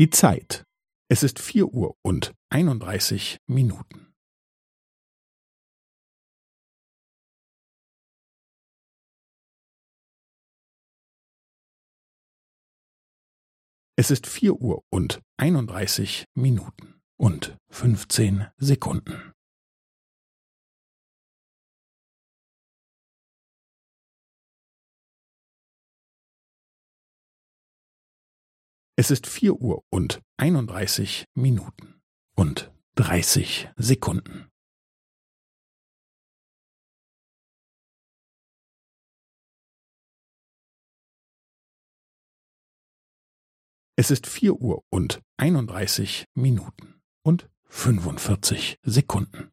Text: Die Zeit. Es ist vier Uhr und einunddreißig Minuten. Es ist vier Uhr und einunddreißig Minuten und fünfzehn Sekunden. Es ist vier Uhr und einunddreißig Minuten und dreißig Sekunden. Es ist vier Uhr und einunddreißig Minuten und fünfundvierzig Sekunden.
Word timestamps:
Die 0.00 0.08
Zeit. 0.08 0.64
Es 1.10 1.22
ist 1.22 1.38
vier 1.38 1.74
Uhr 1.74 1.94
und 2.00 2.32
einunddreißig 2.48 3.36
Minuten. 3.46 4.14
Es 13.98 14.10
ist 14.10 14.26
vier 14.26 14.54
Uhr 14.54 14.82
und 14.88 15.20
einunddreißig 15.36 16.24
Minuten 16.34 17.02
und 17.18 17.58
fünfzehn 17.68 18.46
Sekunden. 18.56 19.29
Es 29.02 29.10
ist 29.10 29.26
vier 29.26 29.54
Uhr 29.54 29.82
und 29.88 30.20
einunddreißig 30.36 31.24
Minuten 31.34 32.02
und 32.36 32.70
dreißig 32.96 33.70
Sekunden. 33.76 34.50
Es 43.96 44.10
ist 44.10 44.26
vier 44.26 44.56
Uhr 44.56 44.84
und 44.90 45.22
einunddreißig 45.38 46.26
Minuten 46.34 47.00
und 47.22 47.48
fünfundvierzig 47.70 48.76
Sekunden. 48.82 49.50